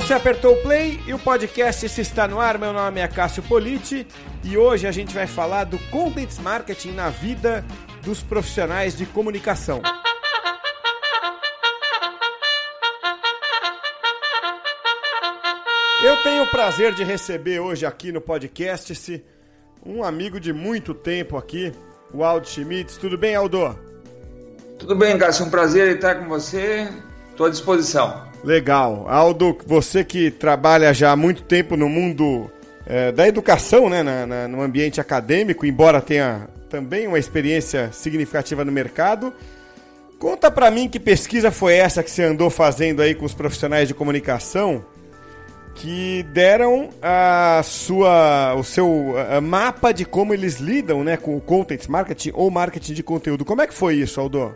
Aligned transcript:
você 0.00 0.12
apertou 0.12 0.52
o 0.52 0.56
play 0.62 1.00
e 1.06 1.14
o 1.14 1.18
podcast 1.18 1.88
se 1.88 2.02
está 2.02 2.28
no 2.28 2.38
ar. 2.38 2.58
Meu 2.58 2.70
nome 2.70 3.00
é 3.00 3.08
Cássio 3.08 3.42
Politi 3.42 4.06
e 4.44 4.54
hoje 4.54 4.86
a 4.86 4.92
gente 4.92 5.14
vai 5.14 5.26
falar 5.26 5.64
do 5.64 5.78
Content 5.90 6.38
Marketing 6.40 6.90
na 6.90 7.08
vida 7.08 7.64
dos 8.02 8.22
profissionais 8.22 8.94
de 8.94 9.06
comunicação. 9.06 9.80
Eu 16.04 16.22
tenho 16.22 16.42
o 16.42 16.50
prazer 16.50 16.92
de 16.94 17.02
receber 17.02 17.60
hoje 17.60 17.86
aqui 17.86 18.12
no 18.12 18.20
podcast 18.20 18.92
esse, 18.92 19.24
um 19.84 20.04
amigo 20.04 20.38
de 20.38 20.52
muito 20.52 20.92
tempo 20.92 21.38
aqui, 21.38 21.72
o 22.12 22.22
Aldo 22.22 22.46
Schmitz. 22.46 22.98
Tudo 22.98 23.16
bem, 23.16 23.34
Aldo? 23.34 23.78
Tudo 24.78 24.94
bem, 24.94 25.16
Cássio. 25.16 25.46
Um 25.46 25.50
prazer 25.50 25.96
estar 25.96 26.16
com 26.16 26.28
você. 26.28 26.86
Estou 27.36 27.48
à 27.48 27.50
disposição. 27.50 28.22
Legal. 28.42 29.04
Aldo, 29.10 29.58
você 29.66 30.02
que 30.02 30.30
trabalha 30.30 30.94
já 30.94 31.12
há 31.12 31.16
muito 31.16 31.42
tempo 31.42 31.76
no 31.76 31.86
mundo 31.86 32.50
é, 32.86 33.12
da 33.12 33.28
educação, 33.28 33.90
né, 33.90 34.02
na, 34.02 34.26
na, 34.26 34.48
no 34.48 34.62
ambiente 34.62 35.02
acadêmico, 35.02 35.66
embora 35.66 36.00
tenha 36.00 36.48
também 36.70 37.06
uma 37.06 37.18
experiência 37.18 37.90
significativa 37.92 38.64
no 38.64 38.72
mercado. 38.72 39.34
Conta 40.18 40.50
para 40.50 40.70
mim 40.70 40.88
que 40.88 40.98
pesquisa 40.98 41.50
foi 41.50 41.74
essa 41.74 42.02
que 42.02 42.10
você 42.10 42.22
andou 42.22 42.48
fazendo 42.48 43.02
aí 43.02 43.14
com 43.14 43.26
os 43.26 43.34
profissionais 43.34 43.86
de 43.86 43.92
comunicação 43.92 44.82
que 45.74 46.22
deram 46.32 46.88
a 47.02 47.60
sua, 47.62 48.54
o 48.54 48.64
seu 48.64 49.14
mapa 49.42 49.92
de 49.92 50.06
como 50.06 50.32
eles 50.32 50.58
lidam 50.58 51.04
né, 51.04 51.18
com 51.18 51.36
o 51.36 51.40
content 51.42 51.86
marketing 51.86 52.30
ou 52.32 52.50
marketing 52.50 52.94
de 52.94 53.02
conteúdo. 53.02 53.44
Como 53.44 53.60
é 53.60 53.66
que 53.66 53.74
foi 53.74 53.96
isso, 53.96 54.18
Aldo? 54.18 54.54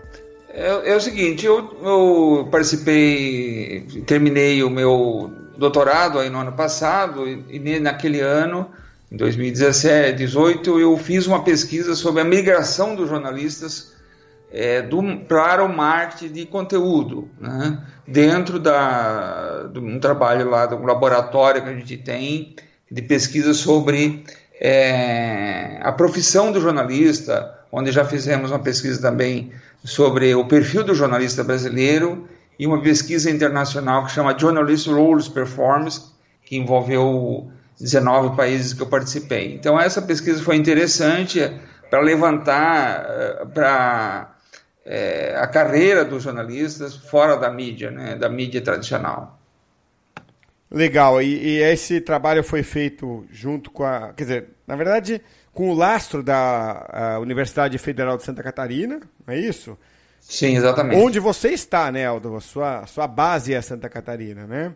É, 0.52 0.92
é 0.92 0.96
o 0.96 1.00
seguinte, 1.00 1.46
eu, 1.46 1.58
eu, 1.82 2.48
participei, 2.50 3.86
terminei 4.06 4.62
o 4.62 4.70
meu 4.70 5.30
doutorado 5.56 6.18
aí 6.18 6.28
no 6.28 6.38
ano 6.38 6.52
passado 6.52 7.28
e, 7.28 7.44
e 7.50 7.78
naquele 7.78 8.20
ano, 8.20 8.68
em 9.12 9.16
2017, 9.16 10.18
2018, 10.18 10.80
eu 10.80 10.96
fiz 10.96 11.26
uma 11.26 11.44
pesquisa 11.44 11.94
sobre 11.94 12.22
a 12.22 12.24
migração 12.24 12.96
dos 12.96 13.08
jornalistas 13.08 13.92
é, 14.52 14.82
do, 14.82 15.00
para 15.28 15.64
o 15.64 15.68
marketing 15.68 16.32
de 16.32 16.46
conteúdo, 16.46 17.28
né? 17.38 17.80
dentro 18.06 18.58
da, 18.58 19.68
de 19.72 19.78
um 19.78 20.00
trabalho 20.00 20.50
lá, 20.50 20.66
de 20.66 20.74
um 20.74 20.84
laboratório 20.84 21.62
que 21.62 21.68
a 21.68 21.74
gente 21.74 21.96
tem 21.96 22.56
de 22.90 23.02
pesquisa 23.02 23.54
sobre 23.54 24.24
é, 24.60 25.78
a 25.80 25.92
profissão 25.92 26.50
do 26.50 26.60
jornalista, 26.60 27.59
onde 27.72 27.92
já 27.92 28.04
fizemos 28.04 28.50
uma 28.50 28.58
pesquisa 28.58 29.00
também 29.00 29.52
sobre 29.84 30.34
o 30.34 30.46
perfil 30.46 30.84
do 30.84 30.94
jornalista 30.94 31.44
brasileiro 31.44 32.28
e 32.58 32.66
uma 32.66 32.82
pesquisa 32.82 33.30
internacional 33.30 34.04
que 34.04 34.12
chama 34.12 34.38
Journalist 34.38 34.86
Roles 34.86 35.28
Performance, 35.28 36.02
que 36.44 36.56
envolveu 36.56 37.50
19 37.80 38.36
países 38.36 38.74
que 38.74 38.82
eu 38.82 38.86
participei. 38.86 39.54
Então 39.54 39.80
essa 39.80 40.02
pesquisa 40.02 40.42
foi 40.42 40.56
interessante 40.56 41.40
para 41.88 42.00
levantar, 42.00 43.06
eh, 43.08 43.46
para 43.54 44.34
é, 44.84 45.36
a 45.36 45.46
carreira 45.46 46.04
dos 46.04 46.22
jornalistas 46.22 46.96
fora 46.96 47.36
da 47.36 47.50
mídia, 47.50 47.90
né, 47.90 48.16
da 48.16 48.28
mídia 48.28 48.60
tradicional. 48.60 49.38
Legal, 50.70 51.20
e, 51.20 51.34
e, 51.34 51.62
esse 51.62 52.00
trabalho 52.00 52.44
foi 52.44 52.62
feito 52.62 53.26
junto 53.30 53.72
com 53.72 53.82
a. 53.82 54.12
Quer 54.12 54.22
dizer, 54.22 54.48
na 54.66 54.76
verdade, 54.76 55.20
com 55.52 55.70
o 55.70 55.74
lastro 55.74 56.22
da 56.22 57.18
Universidade 57.20 57.76
Federal 57.78 58.16
de 58.16 58.22
Santa 58.24 58.42
Catarina, 58.42 59.00
não 59.26 59.34
é 59.34 59.38
isso? 59.38 59.76
Sim, 60.20 60.56
exatamente. 60.56 61.00
Onde 61.00 61.18
você 61.18 61.48
está, 61.48 61.90
né, 61.90 62.06
Aldo? 62.06 62.36
A 62.36 62.40
sua, 62.40 62.86
sua 62.86 63.06
base 63.06 63.54
é 63.54 63.60
Santa 63.60 63.88
Catarina, 63.88 64.46
né? 64.46 64.74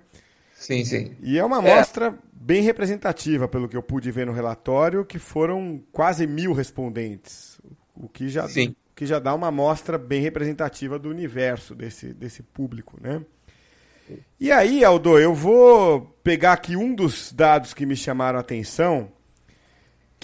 Sim, 0.54 0.84
sim. 0.84 1.14
E 1.20 1.38
é 1.38 1.44
uma 1.44 1.58
amostra 1.58 2.06
é. 2.06 2.12
bem 2.32 2.62
representativa, 2.62 3.46
pelo 3.46 3.68
que 3.68 3.76
eu 3.76 3.82
pude 3.82 4.10
ver 4.10 4.26
no 4.26 4.32
relatório, 4.32 5.04
que 5.04 5.18
foram 5.18 5.82
quase 5.92 6.26
mil 6.26 6.52
respondentes, 6.52 7.60
o 7.94 8.08
que 8.08 8.28
já, 8.28 8.48
sim. 8.48 8.74
que 8.96 9.04
já 9.04 9.18
dá 9.18 9.34
uma 9.34 9.48
amostra 9.48 9.98
bem 9.98 10.22
representativa 10.22 10.98
do 10.98 11.10
universo 11.10 11.74
desse, 11.74 12.14
desse 12.14 12.42
público, 12.42 12.98
né? 13.00 13.20
E 14.38 14.52
aí, 14.52 14.84
Aldo, 14.84 15.18
eu 15.18 15.34
vou 15.34 16.02
pegar 16.22 16.52
aqui 16.52 16.76
um 16.76 16.94
dos 16.94 17.32
dados 17.32 17.72
que 17.72 17.86
me 17.86 17.96
chamaram 17.96 18.38
a 18.38 18.40
atenção, 18.40 19.10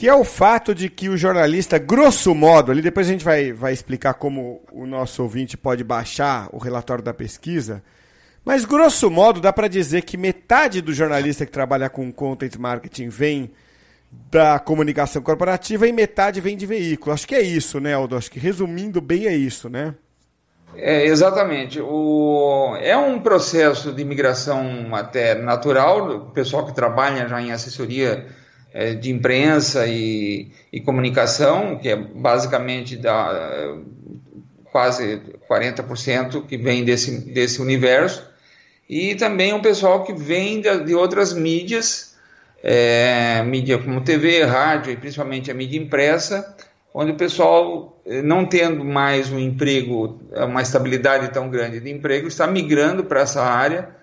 que 0.01 0.09
é 0.09 0.15
o 0.15 0.25
fato 0.25 0.75
de 0.75 0.89
que 0.89 1.11
o 1.11 1.17
jornalista, 1.19 1.77
grosso 1.77 2.35
modo, 2.35 2.73
ali 2.73 2.81
depois 2.81 3.07
a 3.07 3.13
gente 3.13 3.23
vai, 3.23 3.53
vai 3.53 3.75
explicar 3.75 4.15
como 4.15 4.63
o 4.73 4.87
nosso 4.87 5.23
ouvinte 5.23 5.59
pode 5.59 5.85
baixar 5.85 6.49
o 6.53 6.57
relatório 6.57 7.05
da 7.05 7.13
pesquisa, 7.13 7.83
mas 8.43 8.65
grosso 8.65 9.11
modo 9.11 9.43
dá 9.43 9.53
para 9.53 9.69
dizer 9.69 10.01
que 10.01 10.17
metade 10.17 10.81
do 10.81 10.91
jornalista 10.95 11.45
que 11.45 11.53
trabalha 11.53 11.91
com 11.91 12.11
content 12.11 12.57
marketing 12.57 13.11
vem 13.11 13.51
da 14.31 14.59
comunicação 14.59 15.21
corporativa 15.21 15.87
e 15.87 15.93
metade 15.93 16.41
vem 16.41 16.57
de 16.57 16.65
veículo. 16.65 17.13
Acho 17.13 17.29
que 17.29 17.35
é 17.35 17.43
isso, 17.43 17.79
né, 17.79 17.93
Aldo? 17.93 18.17
Acho 18.17 18.31
que 18.31 18.41
resumindo 18.41 19.03
bem 19.03 19.27
é 19.27 19.37
isso, 19.37 19.69
né? 19.69 19.95
É, 20.75 21.05
exatamente. 21.05 21.79
O, 21.79 22.75
é 22.81 22.97
um 22.97 23.21
processo 23.21 23.93
de 23.93 24.01
imigração 24.01 24.95
até 24.95 25.35
natural, 25.35 26.09
o 26.11 26.31
pessoal 26.31 26.65
que 26.65 26.75
trabalha 26.75 27.29
já 27.29 27.39
em 27.43 27.53
assessoria 27.53 28.41
de 29.01 29.11
imprensa 29.11 29.87
e, 29.87 30.51
e, 30.73 30.81
comunicação, 30.81 31.77
que 31.77 31.89
é 31.89 31.97
basicamente 31.97 32.97
da, 32.97 33.77
quase 34.71 35.21
40% 35.49 36.47
que 36.47 36.57
vem 36.57 36.85
desse, 36.85 37.33
desse 37.33 37.61
universo, 37.61 38.29
e 38.89 39.15
também 39.15 39.53
um 39.53 39.61
pessoal 39.61 40.05
que 40.05 40.13
vem 40.13 40.61
de, 40.61 40.85
de 40.85 40.95
outras 40.95 41.33
mídias, 41.33 42.17
é, 42.63 43.43
mídia 43.45 43.79
como 43.79 44.01
TV, 44.03 44.45
rádio 44.45 44.93
e 44.93 44.97
principalmente 44.97 45.51
a 45.51 45.55
mídia 45.55 45.79
impressa, 45.79 46.57
onde 46.93 47.13
o 47.13 47.17
pessoal, 47.17 48.01
eh, 48.05 48.21
não 48.21 48.45
tendo 48.45 48.85
mais 48.85 49.31
um 49.31 49.39
emprego, 49.39 50.21
uma 50.33 50.61
estabilidade 50.61 51.33
tão 51.33 51.49
grande 51.49 51.81
de 51.81 51.91
emprego, 51.91 52.27
está 52.27 52.47
migrando 52.47 53.05
para 53.05 53.21
essa 53.21 53.43
área 53.43 54.00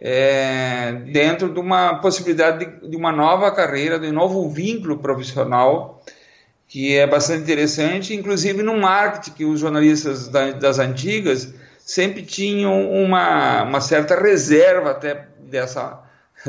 é, 0.00 0.92
dentro 1.12 1.52
de 1.52 1.58
uma 1.58 1.96
possibilidade 1.96 2.64
de, 2.64 2.90
de, 2.90 2.96
uma 2.96 3.10
nova 3.10 3.50
carreira, 3.50 3.98
de 3.98 4.08
um 4.08 4.12
novo 4.12 4.48
vínculo 4.48 4.98
profissional, 4.98 6.02
que 6.66 6.96
é 6.96 7.06
bastante 7.06 7.42
interessante, 7.42 8.14
inclusive 8.14 8.62
no 8.62 8.76
marketing, 8.76 9.32
que 9.32 9.44
os 9.44 9.60
jornalistas 9.60 10.28
da, 10.28 10.52
das 10.52 10.78
antigas 10.78 11.52
sempre 11.78 12.22
tinham 12.22 12.90
uma, 12.90 13.62
uma 13.62 13.80
certa 13.80 14.20
reserva 14.20 14.90
até 14.90 15.26
dessa. 15.40 16.00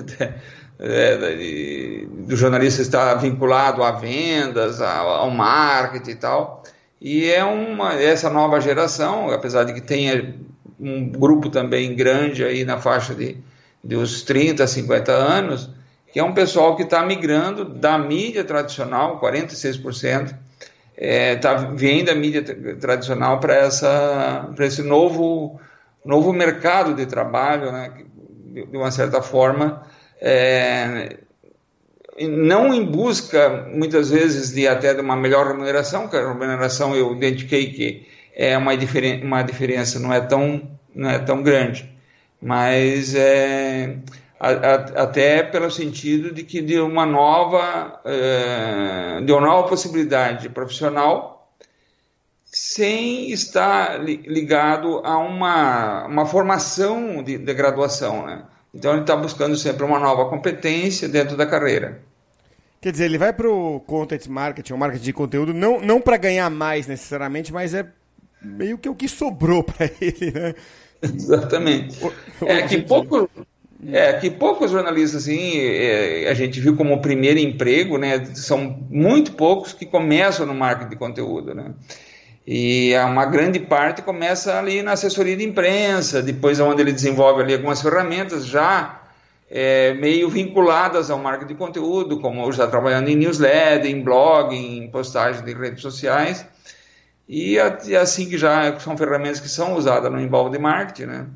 é, 0.79 2.05
do 2.09 2.35
jornalista 2.35 2.81
estar 2.81 3.13
vinculado 3.15 3.83
a 3.83 3.91
vendas, 3.91 4.81
ao 4.81 5.29
marketing 5.29 6.11
e 6.11 6.15
tal. 6.15 6.63
E 7.01 7.29
é 7.29 7.43
uma 7.43 7.93
essa 7.93 8.29
nova 8.29 8.59
geração, 8.59 9.29
apesar 9.29 9.63
de 9.63 9.73
que 9.73 9.81
tenha 9.81 10.35
um 10.79 11.09
grupo 11.09 11.49
também 11.49 11.95
grande 11.95 12.43
aí 12.43 12.63
na 12.63 12.77
faixa 12.77 13.13
de, 13.13 13.37
de 13.83 13.95
uns 13.95 14.21
30, 14.23 14.65
50 14.65 15.11
anos, 15.11 15.69
que 16.11 16.19
é 16.19 16.23
um 16.23 16.33
pessoal 16.33 16.75
que 16.75 16.83
está 16.83 17.05
migrando 17.05 17.65
da 17.65 17.97
mídia 17.97 18.43
tradicional, 18.43 19.19
46%, 19.19 20.35
é, 20.97 21.35
tá 21.35 21.53
vindo 21.55 22.07
da 22.07 22.15
mídia 22.15 22.43
tradicional 22.79 23.39
para 23.39 23.65
esse 24.65 24.81
novo 24.81 25.59
novo 26.03 26.31
mercado 26.31 26.93
de 26.93 27.05
trabalho, 27.05 27.71
né, 27.71 27.91
de 28.45 28.75
uma 28.75 28.89
certa 28.89 29.21
forma 29.21 29.83
é, 30.21 31.17
não 32.27 32.73
em 32.73 32.83
busca, 32.83 33.67
muitas 33.73 34.09
vezes, 34.09 34.51
de 34.51 34.67
até 34.67 34.93
de 34.93 35.01
uma 35.01 35.15
melhor 35.15 35.47
remuneração, 35.47 36.07
que 36.07 36.17
a 36.17 36.27
remuneração 36.27 36.95
eu 36.95 37.15
identifiquei 37.15 37.71
que 37.71 38.07
é 38.35 38.57
uma, 38.57 38.75
diferen 38.75 39.23
uma 39.23 39.41
diferença, 39.41 39.99
não 39.99 40.13
é 40.13 40.19
tão, 40.19 40.78
não 40.93 41.09
é 41.09 41.19
tão 41.19 41.41
grande, 41.43 41.89
mas 42.41 43.15
é, 43.15 43.97
a, 44.39 44.49
a, 44.49 44.73
até 45.03 45.43
pelo 45.43 45.69
sentido 45.69 46.33
de 46.33 46.43
que 46.43 46.61
de 46.61 46.79
uma 46.79 47.05
nova, 47.05 48.01
é, 48.05 49.21
de 49.21 49.31
uma 49.31 49.41
nova 49.41 49.67
possibilidade 49.67 50.49
profissional 50.49 51.39
sem 52.45 53.31
estar 53.31 54.03
ligado 54.03 55.01
a 55.05 55.17
uma, 55.19 56.07
uma 56.07 56.25
formação 56.25 57.21
de, 57.21 57.37
de 57.37 57.53
graduação, 57.53 58.25
né? 58.25 58.43
Então 58.73 58.93
ele 58.93 59.01
está 59.01 59.15
buscando 59.15 59.55
sempre 59.55 59.83
uma 59.83 59.99
nova 59.99 60.29
competência 60.29 61.07
dentro 61.07 61.35
da 61.35 61.45
carreira. 61.45 62.01
Quer 62.81 62.91
dizer, 62.91 63.05
ele 63.05 63.17
vai 63.17 63.33
para 63.33 63.49
o 63.49 63.79
content 63.81 64.25
marketing, 64.27 64.73
o 64.73 64.77
marketing 64.77 65.03
de 65.03 65.13
conteúdo, 65.13 65.53
não, 65.53 65.81
não 65.81 65.99
para 65.99 66.17
ganhar 66.17 66.49
mais 66.49 66.87
necessariamente, 66.87 67.51
mas 67.51 67.73
é 67.73 67.85
meio 68.41 68.77
que 68.77 68.89
o 68.89 68.95
que 68.95 69.07
sobrou 69.07 69.63
para 69.63 69.89
ele, 69.99 70.31
né? 70.31 70.55
Exatamente. 71.01 71.97
é 72.45 72.63
que 72.63 72.81
pouco, 72.81 73.29
é 73.87 74.13
que 74.13 74.29
poucos 74.29 74.71
jornalistas 74.71 75.23
assim 75.23 75.57
é, 75.57 76.27
a 76.29 76.33
gente 76.33 76.59
viu 76.59 76.75
como 76.75 77.01
primeiro 77.01 77.39
emprego, 77.39 77.97
né? 77.97 78.25
São 78.35 78.85
muito 78.89 79.33
poucos 79.33 79.73
que 79.73 79.85
começam 79.85 80.45
no 80.45 80.53
marketing 80.53 80.89
de 80.89 80.95
conteúdo, 80.95 81.55
né? 81.55 81.73
E 82.45 82.93
uma 83.05 83.25
grande 83.25 83.59
parte 83.59 84.01
começa 84.01 84.57
ali 84.57 84.81
na 84.81 84.93
assessoria 84.93 85.37
de 85.37 85.45
imprensa, 85.45 86.21
depois 86.21 86.59
é 86.59 86.63
onde 86.63 86.81
ele 86.81 86.91
desenvolve 86.91 87.43
ali 87.43 87.53
algumas 87.53 87.81
ferramentas 87.81 88.45
já 88.45 89.03
é, 89.49 89.93
meio 89.93 90.29
vinculadas 90.29 91.09
ao 91.09 91.19
marketing 91.19 91.53
de 91.53 91.55
conteúdo, 91.59 92.19
como 92.19 92.51
já 92.51 92.67
trabalhando 92.67 93.09
em 93.09 93.15
newsletter, 93.15 93.89
em 93.89 94.01
blog, 94.01 94.55
em 94.55 94.87
postagem 94.89 95.43
de 95.43 95.53
redes 95.53 95.81
sociais, 95.81 96.45
e, 97.31 97.59
assim 97.59 98.27
que 98.27 98.39
já 98.39 98.79
são 98.79 98.97
ferramentas 98.97 99.39
que 99.39 99.47
são 99.47 99.75
usadas 99.75 100.11
no 100.11 100.19
inbound 100.19 100.57
marketing, 100.57 101.03
né? 101.03 101.27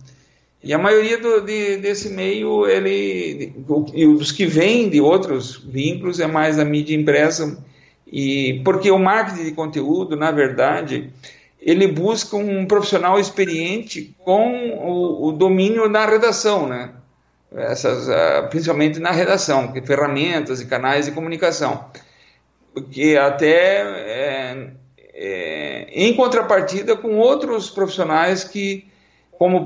E 0.64 0.74
a 0.74 0.78
maioria 0.80 1.20
do, 1.20 1.42
de, 1.42 1.78
desse 1.78 2.10
meio, 2.10 2.66
ele, 2.66 3.54
e 3.94 4.08
os 4.08 4.32
que 4.32 4.48
vêm 4.48 4.90
de 4.90 5.00
outros 5.00 5.58
vínculos, 5.58 6.20
é 6.20 6.26
mais 6.26 6.58
a 6.58 6.66
mídia 6.66 6.96
impressa, 6.96 7.64
e 8.08 8.60
porque 8.66 8.90
o 8.90 8.98
marketing 8.98 9.44
de 9.44 9.52
conteúdo, 9.52 10.16
na 10.16 10.32
verdade, 10.32 11.12
ele 11.62 11.88
busca 11.88 12.38
um 12.38 12.66
profissional 12.66 13.20
experiente 13.20 14.16
com 14.24 14.70
o, 14.70 15.28
o 15.28 15.32
domínio 15.32 15.88
da 15.92 16.08
redação, 16.08 16.68
né? 16.68 16.90
Essas, 17.56 18.08
uh, 18.08 18.50
principalmente 18.50 19.00
na 19.00 19.12
redação, 19.12 19.72
ferramentas 19.86 20.60
e 20.60 20.66
canais 20.66 21.06
de 21.06 21.12
comunicação. 21.12 21.86
Porque 22.74 23.16
até 23.16 23.82
é, 23.82 24.72
é, 25.14 25.63
em 25.94 26.16
contrapartida 26.16 26.98
com 26.98 27.18
outros 27.18 27.70
profissionais 27.70 28.44
que, 28.44 28.88
como 29.32 29.64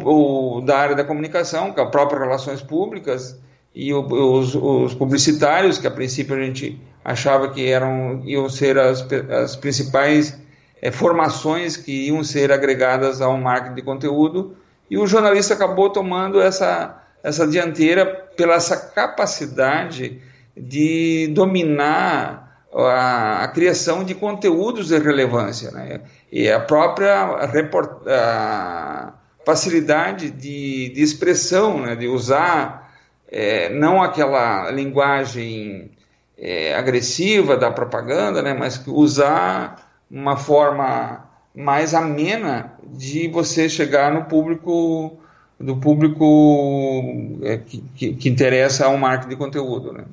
o 0.57 0.61
da 0.61 0.77
área 0.77 0.95
da 0.95 1.05
comunicação, 1.05 1.71
que 1.71 1.79
é 1.79 1.83
a 1.83 1.87
própria 1.87 2.19
relações 2.19 2.61
públicas, 2.61 3.39
e 3.73 3.93
os, 3.93 4.55
os, 4.55 4.93
publicitários, 4.95 5.77
que 5.77 5.87
a 5.87 5.91
princípio 5.91 6.35
a 6.35 6.39
gente 6.43 6.81
achava 7.05 7.49
que 7.51 7.67
eram 7.67 8.21
iam 8.25 8.49
ser 8.49 8.77
as, 8.77 9.05
as 9.31 9.55
principais 9.55 10.37
é, 10.81 10.91
formações 10.91 11.77
que 11.77 12.07
iam 12.07 12.23
ser 12.23 12.51
agregadas 12.51 13.21
ao 13.21 13.37
marketing 13.37 13.75
de 13.75 13.81
conteúdo, 13.83 14.57
e 14.89 14.97
o 14.97 15.07
jornalista 15.07 15.53
acabou 15.53 15.89
tomando 15.89 16.41
essa, 16.41 17.01
essa 17.23 17.47
dianteira 17.47 18.05
pela 18.35 18.55
essa 18.55 18.75
capacidade 18.75 20.21
de 20.55 21.27
dominar 21.33 22.46
a, 22.73 23.43
a 23.43 23.47
criação 23.47 24.03
de 24.03 24.13
conteúdos 24.13 24.89
de 24.89 24.97
relevância, 24.97 25.71
né? 25.71 26.01
e 26.31 26.49
a 26.49 26.59
própria 26.59 27.45
report, 27.45 28.05
a 28.07 29.13
facilidade 29.45 30.29
de, 30.29 30.89
de 30.89 31.01
expressão, 31.01 31.81
né? 31.81 31.95
de 31.95 32.07
usar 32.07 32.91
é, 33.29 33.69
não 33.69 34.01
aquela 34.01 34.69
linguagem 34.71 35.91
é, 36.37 36.75
agressiva 36.75 37.57
da 37.57 37.71
propaganda, 37.71 38.41
né? 38.41 38.53
mas 38.53 38.81
usar 38.87 39.87
uma 40.09 40.37
forma 40.37 41.25
mais 41.55 41.93
amena 41.93 42.73
de 42.83 43.27
você 43.27 43.67
chegar 43.67 44.13
no 44.13 44.25
público 44.25 45.17
do 45.59 45.77
público 45.77 47.39
é, 47.41 47.57
que, 47.57 47.83
que, 47.95 48.13
que, 48.13 48.29
interessa 48.29 48.85
ao 48.85 48.97
marketing 48.97 49.29
de 49.29 49.35
conteúdo. 49.35 49.91
Né? 49.91 50.03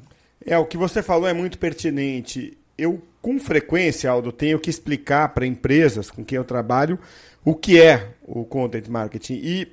É, 0.46 0.58
o 0.58 0.67
que 0.67 0.76
você 0.76 1.02
falou 1.02 1.29
é 1.29 1.32
muito 1.32 1.58
pertinente. 1.58 2.56
Eu, 2.76 3.02
com 3.23 3.38
frequência, 3.38 4.11
Aldo, 4.11 4.32
tenho 4.32 4.58
que 4.58 4.69
explicar 4.69 5.29
para 5.29 5.46
empresas 5.46 6.11
com 6.11 6.25
quem 6.25 6.37
eu 6.37 6.44
trabalho 6.44 6.99
o 7.44 7.55
que 7.55 7.81
é 7.81 8.08
o 8.23 8.44
content 8.44 8.88
marketing. 8.88 9.41
E 9.43 9.69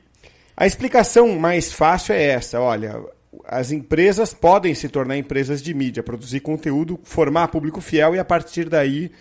a 0.56 0.68
explicação 0.68 1.39
mais 1.39 1.71
fácil 1.71 2.13
é 2.13 2.23
essa: 2.23 2.59
olha, 2.59 3.01
as 3.45 3.71
empresas 3.71 4.33
podem 4.33 4.73
se 4.73 4.89
tornar 4.89 5.18
empresas 5.18 5.62
de 5.62 5.73
mídia, 5.73 6.03
produzir 6.03 6.41
conteúdo, 6.41 7.00
formar 7.03 7.47
público 7.47 7.81
fiel 7.81 8.15
e 8.15 8.19
a 8.19 8.25
partir 8.25 8.69
daí 8.69 9.12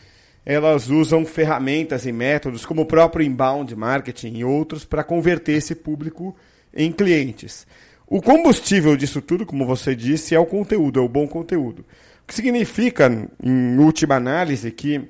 elas 0.45 0.89
usam 0.89 1.25
ferramentas 1.25 2.07
e 2.07 2.13
métodos 2.13 2.65
como 2.65 2.83
o 2.83 2.87
próprio 2.87 3.25
inbound 3.25 3.77
marketing 3.77 4.39
e 4.39 4.45
outros 4.45 4.85
para 4.85 5.05
converter 5.05 5.53
esse 5.53 5.75
público 5.75 6.35
em 6.75 6.91
clientes. 6.91 7.67
O 8.11 8.21
combustível 8.21 8.97
disso 8.97 9.23
tudo, 9.23 9.47
como 9.47 9.65
você 9.65 9.95
disse, 9.95 10.35
é 10.35 10.41
o 10.41 10.45
conteúdo, 10.45 10.99
é 10.99 11.03
o 11.03 11.09
bom 11.09 11.29
conteúdo. 11.29 11.85
O 12.25 12.27
que 12.27 12.35
significa, 12.35 13.07
em 13.41 13.79
última 13.79 14.17
análise, 14.17 14.73
que 14.73 15.01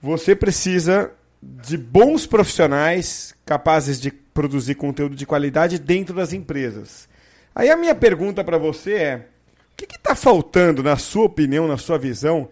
você 0.00 0.34
precisa 0.34 1.12
de 1.42 1.76
bons 1.76 2.24
profissionais 2.24 3.34
capazes 3.44 4.00
de 4.00 4.10
produzir 4.10 4.74
conteúdo 4.76 5.14
de 5.14 5.26
qualidade 5.26 5.78
dentro 5.78 6.14
das 6.14 6.32
empresas. 6.32 7.06
Aí 7.54 7.68
a 7.68 7.76
minha 7.76 7.94
pergunta 7.94 8.42
para 8.42 8.56
você 8.56 8.94
é: 8.94 9.26
o 9.74 9.76
que 9.76 9.84
está 9.94 10.14
faltando, 10.14 10.82
na 10.82 10.96
sua 10.96 11.26
opinião, 11.26 11.68
na 11.68 11.76
sua 11.76 11.98
visão, 11.98 12.48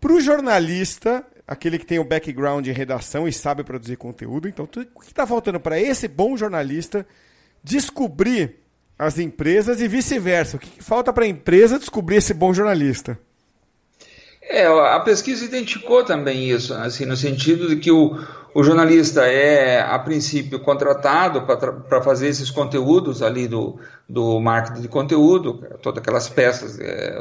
para 0.00 0.12
o 0.12 0.20
jornalista 0.20 1.24
aquele 1.46 1.78
que 1.78 1.86
tem 1.86 2.00
o 2.00 2.04
background 2.04 2.66
em 2.66 2.72
redação 2.72 3.28
e 3.28 3.32
sabe 3.32 3.62
produzir 3.62 3.96
conteúdo. 3.96 4.48
Então, 4.48 4.64
o 4.64 5.00
que 5.00 5.06
está 5.06 5.24
faltando 5.24 5.60
para 5.60 5.78
esse 5.78 6.08
bom 6.08 6.36
jornalista 6.36 7.06
descobrir 7.62 8.63
as 8.98 9.18
empresas 9.18 9.80
e 9.80 9.88
vice-versa? 9.88 10.56
O 10.56 10.60
que 10.60 10.82
falta 10.82 11.12
para 11.12 11.24
a 11.24 11.28
empresa 11.28 11.78
descobrir 11.78 12.16
esse 12.16 12.34
bom 12.34 12.52
jornalista? 12.52 13.18
É, 14.48 14.66
a 14.66 15.00
pesquisa 15.00 15.44
identificou 15.44 16.04
também 16.04 16.50
isso, 16.50 16.74
assim, 16.74 17.06
no 17.06 17.16
sentido 17.16 17.66
de 17.68 17.76
que 17.76 17.90
o, 17.90 18.18
o 18.54 18.62
jornalista 18.62 19.26
é, 19.26 19.80
a 19.80 19.98
princípio, 19.98 20.60
contratado 20.60 21.42
para 21.42 22.02
fazer 22.02 22.28
esses 22.28 22.50
conteúdos 22.50 23.22
ali 23.22 23.48
do, 23.48 23.80
do 24.08 24.38
marketing 24.38 24.82
de 24.82 24.88
conteúdo, 24.88 25.66
todas 25.82 26.02
aquelas 26.02 26.28
peças, 26.28 26.78
é, 26.78 27.18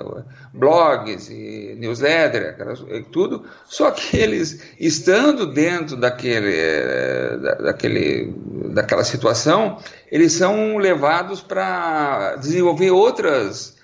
blogs 0.53 1.29
e 1.29 1.75
newsletter, 1.79 2.49
aquelas, 2.49 2.83
tudo, 3.11 3.45
só 3.65 3.89
que 3.89 4.17
eles, 4.17 4.75
estando 4.77 5.45
dentro 5.45 5.95
daquele, 5.95 6.53
é, 6.55 7.37
daquele, 7.63 8.35
daquela 8.73 9.03
situação, 9.05 9.79
eles 10.11 10.33
são 10.33 10.77
levados 10.77 11.41
para 11.41 12.35
desenvolver 12.35 12.91
outras, 12.91 13.77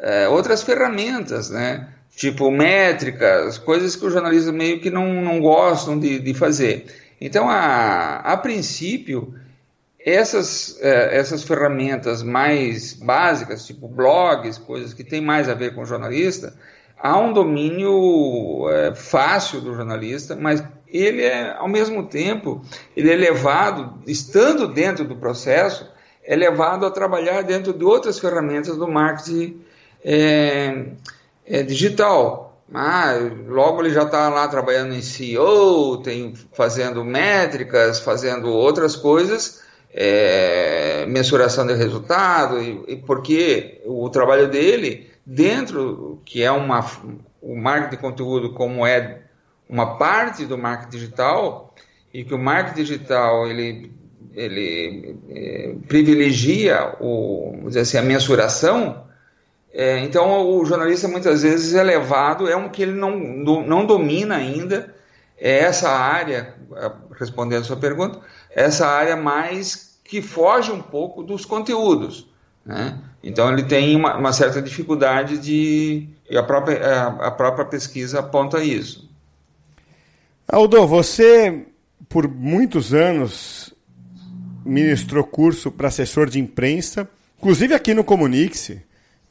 é, 0.00 0.26
outras 0.28 0.62
ferramentas, 0.62 1.50
né? 1.50 1.88
Tipo 2.16 2.50
métricas, 2.50 3.58
coisas 3.58 3.94
que 3.94 4.06
os 4.06 4.12
jornalistas 4.12 4.52
meio 4.52 4.80
que 4.80 4.90
não, 4.90 5.22
não 5.22 5.38
gostam 5.38 5.98
de, 5.98 6.18
de 6.18 6.32
fazer. 6.32 6.86
Então, 7.20 7.48
a, 7.48 8.16
a 8.16 8.36
princípio, 8.38 9.34
essas, 10.00 10.78
é, 10.80 11.14
essas 11.14 11.44
ferramentas 11.44 12.22
mais 12.22 12.94
básicas, 12.94 13.66
tipo 13.66 13.86
blogs, 13.86 14.56
coisas 14.56 14.94
que 14.94 15.04
têm 15.04 15.20
mais 15.20 15.46
a 15.46 15.54
ver 15.54 15.74
com 15.74 15.82
o 15.82 15.86
jornalista, 15.86 16.54
há 16.98 17.18
um 17.18 17.34
domínio 17.34 18.66
é, 18.70 18.94
fácil 18.94 19.60
do 19.60 19.74
jornalista, 19.74 20.34
mas 20.34 20.64
ele 20.88 21.22
é, 21.22 21.54
ao 21.58 21.68
mesmo 21.68 22.06
tempo, 22.06 22.62
ele 22.96 23.12
é 23.12 23.16
levado, 23.16 24.00
estando 24.06 24.66
dentro 24.66 25.04
do 25.04 25.16
processo, 25.16 25.86
é 26.24 26.34
levado 26.34 26.86
a 26.86 26.90
trabalhar 26.90 27.42
dentro 27.42 27.74
de 27.74 27.84
outras 27.84 28.18
ferramentas 28.18 28.76
do 28.76 28.88
marketing 28.88 29.60
é, 30.02 30.86
é, 31.46 31.62
digital. 31.62 32.46
Ah, 32.74 33.12
logo 33.46 33.80
ele 33.80 33.94
já 33.94 34.02
está 34.02 34.28
lá 34.28 34.48
trabalhando 34.48 34.92
em 34.92 35.00
CEO, 35.00 35.98
tem, 35.98 36.34
fazendo 36.52 37.04
métricas, 37.04 38.00
fazendo 38.00 38.48
outras 38.48 38.96
coisas, 38.96 39.62
é, 39.94 41.06
mensuração 41.06 41.64
de 41.64 41.74
resultado, 41.74 42.60
e, 42.60 42.82
e, 42.88 42.96
porque 42.96 43.80
o 43.86 44.10
trabalho 44.10 44.48
dele, 44.48 45.08
dentro, 45.24 46.20
que 46.24 46.42
é 46.42 46.50
uma, 46.50 46.84
o 47.40 47.56
marketing 47.56 47.90
de 47.90 48.02
conteúdo 48.02 48.52
como 48.52 48.84
é 48.84 49.22
uma 49.68 49.96
parte 49.96 50.44
do 50.44 50.58
marketing 50.58 50.90
digital, 50.90 51.74
e 52.12 52.24
que 52.24 52.34
o 52.34 52.38
marketing 52.38 52.82
digital 52.82 53.46
ele, 53.46 53.92
ele 54.34 55.16
é, 55.30 55.74
privilegia 55.86 56.96
o, 57.00 57.62
dizer 57.66 57.80
assim, 57.80 57.96
a 57.96 58.02
mensuração, 58.02 59.05
é, 59.78 59.98
então, 59.98 60.48
o 60.48 60.64
jornalista 60.64 61.06
muitas 61.06 61.42
vezes 61.42 61.74
é 61.74 61.82
levado, 61.82 62.48
é 62.48 62.56
um 62.56 62.70
que 62.70 62.80
ele 62.80 62.92
não, 62.92 63.18
não 63.18 63.84
domina 63.84 64.34
ainda, 64.34 64.94
é 65.36 65.58
essa 65.58 65.90
área, 65.90 66.54
respondendo 67.20 67.60
a 67.60 67.64
sua 67.64 67.76
pergunta, 67.76 68.18
essa 68.50 68.86
área 68.86 69.14
mais 69.16 69.98
que 70.02 70.22
foge 70.22 70.72
um 70.72 70.80
pouco 70.80 71.22
dos 71.22 71.44
conteúdos. 71.44 72.26
Né? 72.64 72.98
Então, 73.22 73.52
ele 73.52 73.64
tem 73.64 73.94
uma, 73.94 74.16
uma, 74.16 74.32
certa 74.32 74.62
dificuldade 74.62 75.36
de. 75.36 76.08
E 76.30 76.38
a 76.38 76.42
própria, 76.42 76.78
a, 76.82 77.26
a 77.26 77.30
própria 77.30 77.66
pesquisa 77.66 78.20
aponta 78.20 78.64
isso. 78.64 79.10
Aldo, 80.48 80.86
você, 80.86 81.66
por 82.08 82.26
muitos 82.26 82.94
anos, 82.94 83.74
ministrou 84.64 85.22
curso 85.22 85.70
para 85.70 85.88
assessor 85.88 86.30
de 86.30 86.40
imprensa, 86.40 87.06
inclusive 87.36 87.74
aqui 87.74 87.92
no 87.92 88.02
Comunique-se 88.02 88.86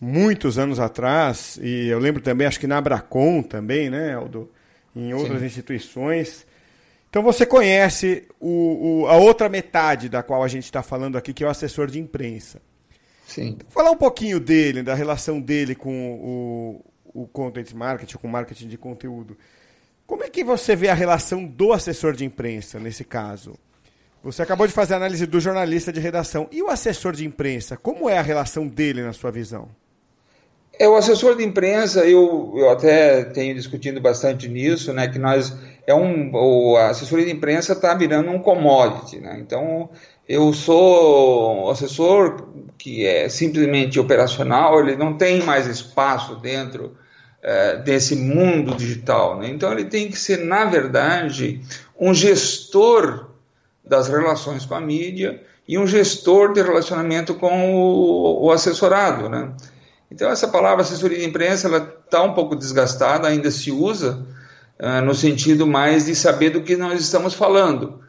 muitos 0.05 0.59
anos 0.59 0.79
atrás, 0.79 1.59
e 1.61 1.87
eu 1.87 1.97
lembro 1.97 2.21
também, 2.21 2.45
acho 2.45 2.59
que 2.59 2.67
na 2.67 2.77
Abracom 2.77 3.41
também, 3.41 3.89
né, 3.89 4.13
Aldo? 4.13 4.51
Em 4.95 5.13
outras 5.13 5.39
Sim. 5.39 5.45
instituições. 5.47 6.45
Então 7.09 7.23
você 7.23 7.45
conhece 7.45 8.27
o, 8.39 9.01
o, 9.01 9.07
a 9.07 9.17
outra 9.17 9.49
metade 9.49 10.07
da 10.07 10.21
qual 10.21 10.43
a 10.43 10.47
gente 10.47 10.65
está 10.65 10.83
falando 10.83 11.17
aqui, 11.17 11.33
que 11.33 11.43
é 11.43 11.47
o 11.47 11.49
assessor 11.49 11.87
de 11.87 11.99
imprensa. 11.99 12.61
Sim. 13.27 13.55
Então, 13.55 13.67
falar 13.69 13.91
um 13.91 13.97
pouquinho 13.97 14.39
dele, 14.39 14.83
da 14.83 14.93
relação 14.93 15.41
dele 15.41 15.73
com 15.73 16.83
o, 17.13 17.21
o 17.23 17.27
content 17.27 17.73
marketing, 17.73 18.17
com 18.17 18.27
o 18.27 18.31
marketing 18.31 18.67
de 18.67 18.77
conteúdo. 18.77 19.35
Como 20.05 20.23
é 20.23 20.29
que 20.29 20.43
você 20.43 20.75
vê 20.75 20.87
a 20.87 20.93
relação 20.93 21.45
do 21.45 21.73
assessor 21.73 22.13
de 22.13 22.23
imprensa 22.23 22.79
nesse 22.79 23.03
caso? 23.03 23.57
Você 24.23 24.41
acabou 24.41 24.67
de 24.67 24.73
fazer 24.73 24.93
a 24.93 24.97
análise 24.97 25.25
do 25.25 25.39
jornalista 25.39 25.91
de 25.91 25.99
redação. 25.99 26.47
E 26.51 26.61
o 26.61 26.69
assessor 26.69 27.13
de 27.13 27.25
imprensa? 27.25 27.75
Como 27.75 28.09
é 28.09 28.17
a 28.17 28.21
relação 28.21 28.67
dele 28.67 29.01
na 29.01 29.13
sua 29.13 29.31
visão? 29.31 29.69
É, 30.77 30.87
o 30.87 30.95
assessor 30.95 31.35
de 31.35 31.43
imprensa, 31.43 32.05
eu, 32.05 32.53
eu 32.55 32.69
até 32.69 33.23
tenho 33.23 33.55
discutido 33.55 34.01
bastante 34.01 34.47
nisso, 34.47 34.91
né, 34.91 35.07
que 35.07 35.17
nós, 35.17 35.55
é 35.87 35.93
um, 35.93 36.31
o, 36.33 36.75
a 36.75 36.89
assessoria 36.89 37.25
de 37.25 37.31
imprensa 37.31 37.73
está 37.73 37.93
virando 37.93 38.29
um 38.29 38.39
commodity, 38.39 39.19
né, 39.19 39.37
então 39.39 39.89
eu 40.27 40.51
sou 40.53 41.69
assessor 41.69 42.49
que 42.77 43.05
é 43.05 43.29
simplesmente 43.29 43.99
operacional, 43.99 44.79
ele 44.79 44.97
não 44.97 45.17
tem 45.17 45.41
mais 45.43 45.65
espaço 45.65 46.35
dentro 46.37 46.97
é, 47.41 47.77
desse 47.77 48.15
mundo 48.15 48.75
digital, 48.75 49.39
né, 49.39 49.47
então 49.47 49.71
ele 49.71 49.85
tem 49.85 50.09
que 50.09 50.17
ser, 50.17 50.39
na 50.39 50.65
verdade, 50.65 51.61
um 51.97 52.13
gestor 52.13 53.27
das 53.83 54.09
relações 54.09 54.65
com 54.65 54.75
a 54.75 54.81
mídia 54.81 55.41
e 55.67 55.77
um 55.77 55.87
gestor 55.87 56.51
de 56.51 56.61
relacionamento 56.61 57.33
com 57.35 57.73
o, 57.73 58.45
o 58.45 58.51
assessorado, 58.51 59.29
né, 59.29 59.53
então, 60.11 60.29
essa 60.29 60.47
palavra 60.47 60.81
assessoria 60.81 61.17
de 61.17 61.25
imprensa 61.25 61.67
está 62.05 62.21
um 62.21 62.33
pouco 62.33 62.55
desgastada, 62.55 63.27
ainda 63.27 63.49
se 63.49 63.71
usa 63.71 64.25
uh, 64.79 65.03
no 65.03 65.15
sentido 65.15 65.65
mais 65.65 66.05
de 66.05 66.15
saber 66.15 66.51
do 66.51 66.61
que 66.61 66.75
nós 66.75 66.99
estamos 67.01 67.33
falando, 67.33 67.99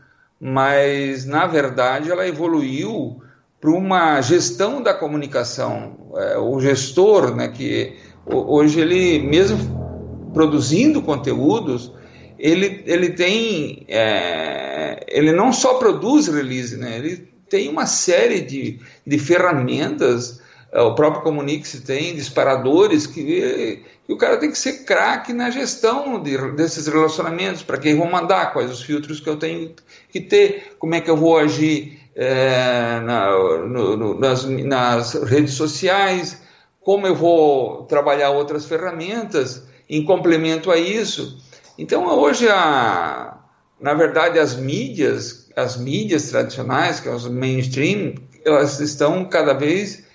mas 0.41 1.25
na 1.25 1.47
verdade 1.47 2.11
ela 2.11 2.29
evoluiu 2.29 3.23
para 3.61 3.71
uma 3.71 4.21
gestão 4.21 4.83
da 4.83 4.93
comunicação. 4.93 5.97
Uh, 6.11 6.41
o 6.41 6.61
gestor, 6.61 7.35
né, 7.35 7.49
que 7.49 7.97
hoje 8.27 8.81
ele 8.81 9.19
mesmo 9.21 10.31
produzindo 10.35 11.01
conteúdos, 11.01 11.93
ele, 12.39 12.83
ele 12.87 13.11
tem, 13.11 13.87
é, 13.89 15.07
ele 15.09 15.33
não 15.33 15.51
só 15.51 15.75
produz 15.75 16.29
release, 16.29 16.77
né, 16.77 16.99
ele 16.99 17.29
tem 17.49 17.71
uma 17.71 17.87
série 17.87 18.43
de, 18.43 18.79
de 19.07 19.19
ferramentas 19.19 20.41
é, 20.41 20.46
o 20.83 20.95
próprio 20.95 21.23
Comunix 21.23 21.81
tem 21.81 22.15
disparadores 22.15 23.07
que, 23.07 23.83
que 24.07 24.13
o 24.13 24.19
cara 24.19 24.37
tem 24.37 24.51
que 24.51 24.59
ser 24.59 24.85
craque 24.85 25.33
na 25.33 25.51
gestão 25.51 26.23
de, 26.23 26.37
desses 26.53 26.87
relacionamentos, 26.87 27.63
para 27.63 27.79
quem 27.79 27.97
vou 27.97 28.07
mandar, 28.07 28.53
quais 28.53 28.71
os 28.71 28.83
filtros 28.83 29.19
que 29.19 29.29
eu 29.29 29.37
tenho 29.37 29.75
que 30.11 30.21
ter, 30.21 30.77
como 30.79 30.95
é 30.95 31.01
que 31.01 31.11
eu 31.11 31.17
vou 31.17 31.39
agir 31.39 31.99
é, 32.15 33.01
na, 33.01 33.31
no, 33.67 33.97
no, 33.97 34.19
nas, 34.19 34.45
nas 34.45 35.15
redes 35.15 35.55
sociais, 35.55 36.43
como 36.81 37.07
eu 37.07 37.15
vou 37.15 37.85
trabalhar 37.85 38.31
outras 38.31 38.65
ferramentas 38.65 39.63
em 39.89 40.05
complemento 40.05 40.71
a 40.71 40.77
isso. 40.79 41.39
Então 41.79 42.07
hoje 42.07 42.49
a, 42.49 43.39
na 43.81 43.95
verdade 43.95 44.39
as 44.39 44.57
mídias, 44.57 45.51
as 45.57 45.77
mídias 45.77 46.31
tradicionais, 46.31 47.01
que 47.01 47.09
é 47.09 47.13
os 47.13 47.29
mainstream, 47.29 48.15
elas 48.45 48.79
estão 48.81 49.25
cada 49.25 49.53
vez 49.53 50.06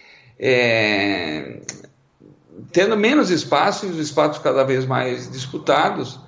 é, 0.44 1.62
tendo 2.72 2.98
menos 2.98 3.30
espaço 3.30 3.86
e 3.86 3.90
os 3.90 4.00
espaços 4.00 4.42
cada 4.42 4.64
vez 4.64 4.86
mais 4.86 5.30
disputados, 5.32 6.20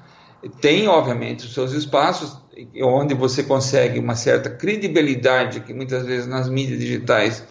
tem, 0.61 0.87
obviamente, 0.87 1.45
os 1.45 1.53
seus 1.53 1.71
espaços 1.71 2.37
onde 2.83 3.15
você 3.15 3.41
consegue 3.41 3.97
uma 3.97 4.15
certa 4.15 4.51
credibilidade 4.51 5.61
que 5.61 5.73
muitas 5.73 6.05
vezes 6.05 6.27
nas 6.27 6.47
mídias 6.47 6.79
digitais, 6.79 7.43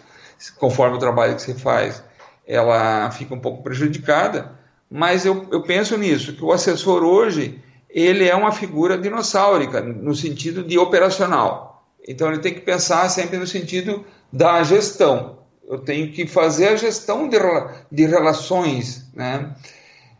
conforme 0.57 0.95
o 0.95 0.99
trabalho 0.99 1.35
que 1.35 1.41
você 1.41 1.53
faz, 1.53 2.01
ela 2.47 3.11
fica 3.11 3.33
um 3.33 3.39
pouco 3.39 3.61
prejudicada, 3.61 4.57
mas 4.89 5.25
eu, 5.25 5.45
eu 5.51 5.63
penso 5.63 5.97
nisso, 5.97 6.33
que 6.33 6.43
o 6.45 6.53
assessor 6.53 7.03
hoje, 7.03 7.61
ele 7.89 8.25
é 8.25 8.35
uma 8.35 8.53
figura 8.53 8.97
dinossáurica, 8.97 9.81
no 9.81 10.15
sentido 10.15 10.63
de 10.63 10.77
operacional. 10.77 11.85
Então 12.07 12.29
ele 12.29 12.39
tem 12.39 12.53
que 12.53 12.61
pensar 12.61 13.09
sempre 13.09 13.37
no 13.37 13.47
sentido 13.47 14.05
da 14.31 14.63
gestão 14.63 15.42
eu 15.67 15.79
tenho 15.79 16.11
que 16.11 16.27
fazer 16.27 16.69
a 16.69 16.75
gestão 16.75 17.27
de, 17.27 17.37
de 17.91 18.05
relações, 18.05 19.07
né? 19.13 19.55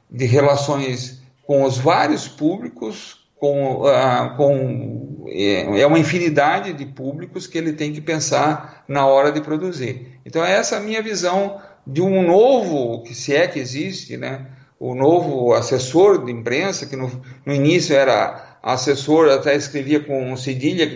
de 0.10 0.26
relações 0.26 1.22
com 1.46 1.64
os 1.64 1.78
vários 1.78 2.28
públicos, 2.28 3.26
com, 3.36 3.82
uh, 3.82 4.36
com 4.38 5.26
é, 5.28 5.82
é 5.82 5.88
uma 5.88 6.00
infinidade 6.00 6.72
de 6.74 6.86
públicos 6.86 7.48
que 7.48 7.58
ele 7.58 7.74
tem 7.74 7.92
que 7.92 8.00
pensar 8.00 8.84
na 8.88 9.06
hora 9.06 9.32
de 9.32 9.42
produzir. 9.42 10.20
Então 10.26 10.44
essa 10.44 10.76
é 10.76 10.78
a 10.78 10.82
minha 10.82 11.02
visão 11.02 11.62
de 11.86 12.02
um 12.02 12.26
novo, 12.26 13.04
que 13.04 13.14
se 13.14 13.36
é 13.36 13.48
que 13.48 13.60
existe, 13.60 14.16
né? 14.16 14.48
o 14.80 14.96
novo 14.96 15.54
assessor 15.54 16.26
de 16.26 16.32
imprensa, 16.32 16.86
que 16.86 16.96
no, 16.96 17.10
no 17.46 17.54
início 17.54 17.96
era 17.96 18.53
assessor, 18.64 19.30
até 19.30 19.54
escrevia 19.56 20.00
com 20.00 20.36
cedilha, 20.38 20.90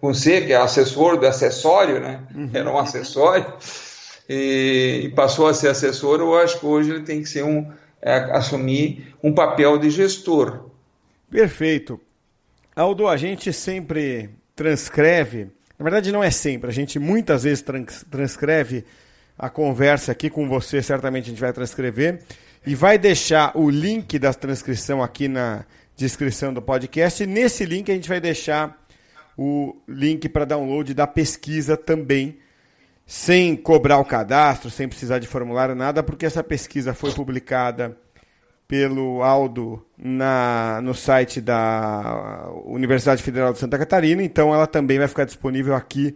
com 0.00 0.12
C, 0.12 0.40
que 0.40 0.52
é 0.52 0.56
assessor 0.56 1.16
do 1.16 1.26
acessório, 1.26 2.00
né? 2.00 2.22
Uhum. 2.34 2.50
Era 2.52 2.68
um 2.68 2.76
acessório. 2.76 3.46
E, 4.28 5.02
e, 5.04 5.08
passou 5.10 5.46
a 5.46 5.54
ser 5.54 5.68
assessor, 5.68 6.18
eu 6.18 6.36
acho 6.36 6.58
que 6.58 6.66
hoje 6.66 6.90
ele 6.90 7.04
tem 7.04 7.22
que 7.22 7.28
ser 7.28 7.44
um, 7.44 7.70
é, 8.02 8.16
assumir 8.32 9.14
um 9.22 9.32
papel 9.32 9.78
de 9.78 9.90
gestor. 9.90 10.70
Perfeito. 11.30 12.00
Aldo, 12.74 13.06
a 13.06 13.16
gente 13.16 13.52
sempre 13.52 14.30
transcreve, 14.56 15.48
na 15.78 15.84
verdade 15.84 16.10
não 16.10 16.22
é 16.22 16.30
sempre, 16.30 16.68
a 16.68 16.72
gente 16.72 16.98
muitas 16.98 17.44
vezes 17.44 17.62
trans, 17.62 18.04
transcreve 18.10 18.84
a 19.38 19.48
conversa 19.48 20.12
aqui 20.12 20.28
com 20.28 20.48
você, 20.48 20.82
certamente 20.82 21.26
a 21.26 21.28
gente 21.30 21.40
vai 21.40 21.52
transcrever, 21.52 22.20
e 22.66 22.74
vai 22.74 22.98
deixar 22.98 23.56
o 23.56 23.70
link 23.70 24.18
da 24.18 24.34
transcrição 24.34 25.02
aqui 25.02 25.28
na, 25.28 25.64
descrição 25.98 26.54
do 26.54 26.62
podcast. 26.62 27.24
E 27.24 27.26
nesse 27.26 27.66
link 27.66 27.90
a 27.90 27.94
gente 27.94 28.08
vai 28.08 28.20
deixar 28.20 28.86
o 29.36 29.76
link 29.86 30.28
para 30.28 30.44
download 30.44 30.94
da 30.94 31.06
pesquisa 31.06 31.76
também, 31.76 32.38
sem 33.04 33.56
cobrar 33.56 33.98
o 33.98 34.04
cadastro, 34.04 34.70
sem 34.70 34.88
precisar 34.88 35.18
de 35.18 35.26
formulário, 35.26 35.74
nada, 35.74 36.02
porque 36.02 36.24
essa 36.24 36.42
pesquisa 36.42 36.94
foi 36.94 37.12
publicada 37.12 37.96
pelo 38.66 39.22
Aldo 39.22 39.84
na, 39.96 40.80
no 40.82 40.94
site 40.94 41.40
da 41.40 42.48
Universidade 42.66 43.22
Federal 43.22 43.52
de 43.52 43.58
Santa 43.58 43.78
Catarina, 43.78 44.22
então 44.22 44.54
ela 44.54 44.66
também 44.66 44.98
vai 44.98 45.08
ficar 45.08 45.24
disponível 45.24 45.74
aqui 45.74 46.14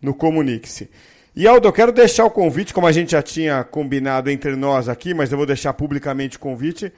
no 0.00 0.12
Comunique-se. 0.12 0.90
E 1.34 1.46
Aldo, 1.46 1.68
eu 1.68 1.72
quero 1.72 1.92
deixar 1.92 2.24
o 2.24 2.30
convite, 2.30 2.74
como 2.74 2.86
a 2.86 2.92
gente 2.92 3.12
já 3.12 3.22
tinha 3.22 3.64
combinado 3.64 4.30
entre 4.30 4.56
nós 4.56 4.88
aqui, 4.88 5.14
mas 5.14 5.30
eu 5.30 5.38
vou 5.38 5.46
deixar 5.46 5.72
publicamente 5.72 6.36
o 6.36 6.40
convite 6.40 6.92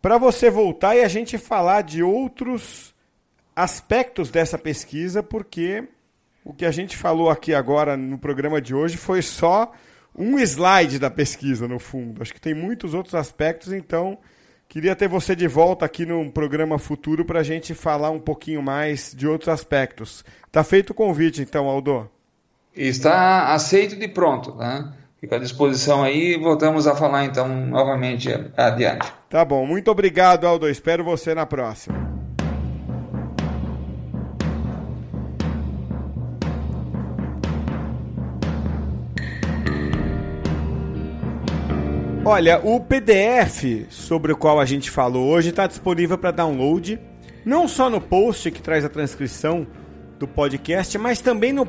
para 0.00 0.18
você 0.18 0.50
voltar 0.50 0.96
e 0.96 1.02
a 1.02 1.08
gente 1.08 1.38
falar 1.38 1.82
de 1.82 2.02
outros 2.02 2.94
aspectos 3.54 4.30
dessa 4.30 4.56
pesquisa, 4.56 5.22
porque 5.22 5.84
o 6.44 6.52
que 6.52 6.64
a 6.64 6.70
gente 6.70 6.96
falou 6.96 7.28
aqui 7.28 7.52
agora 7.52 7.96
no 7.96 8.16
programa 8.18 8.60
de 8.60 8.74
hoje 8.74 8.96
foi 8.96 9.20
só 9.20 9.72
um 10.16 10.38
slide 10.38 10.98
da 10.98 11.10
pesquisa, 11.10 11.66
no 11.68 11.78
fundo. 11.78 12.22
Acho 12.22 12.32
que 12.32 12.40
tem 12.40 12.54
muitos 12.54 12.94
outros 12.94 13.14
aspectos, 13.14 13.72
então 13.72 14.18
queria 14.68 14.94
ter 14.94 15.08
você 15.08 15.34
de 15.34 15.46
volta 15.46 15.84
aqui 15.84 16.06
no 16.06 16.30
programa 16.30 16.78
futuro 16.78 17.24
para 17.24 17.40
a 17.40 17.42
gente 17.42 17.74
falar 17.74 18.10
um 18.10 18.20
pouquinho 18.20 18.62
mais 18.62 19.12
de 19.16 19.26
outros 19.26 19.48
aspectos. 19.48 20.24
Tá 20.50 20.62
feito 20.62 20.90
o 20.90 20.94
convite, 20.94 21.42
então, 21.42 21.66
Aldo? 21.66 22.10
Está 22.74 23.52
aceito 23.52 23.96
de 23.96 24.06
pronto, 24.08 24.54
né? 24.54 24.92
Fica 25.20 25.34
à 25.34 25.38
disposição 25.38 26.04
aí 26.04 26.34
e 26.34 26.38
voltamos 26.38 26.86
a 26.86 26.94
falar 26.94 27.24
então 27.24 27.48
novamente 27.48 28.28
adiante. 28.56 29.12
Tá 29.28 29.44
bom, 29.44 29.66
muito 29.66 29.90
obrigado, 29.90 30.46
Aldo. 30.46 30.68
Espero 30.68 31.02
você 31.02 31.34
na 31.34 31.44
próxima. 31.44 32.18
Olha, 42.24 42.60
o 42.62 42.78
PDF 42.78 43.86
sobre 43.88 44.32
o 44.32 44.36
qual 44.36 44.60
a 44.60 44.64
gente 44.66 44.90
falou 44.90 45.28
hoje 45.30 45.48
está 45.48 45.66
disponível 45.66 46.18
para 46.18 46.30
download, 46.30 47.00
não 47.44 47.66
só 47.66 47.90
no 47.90 48.00
post 48.00 48.50
que 48.50 48.62
traz 48.62 48.84
a 48.84 48.88
transcrição 48.88 49.66
do 50.18 50.26
podcast, 50.26 50.98
mas 50.98 51.20
também 51.20 51.52
no 51.52 51.68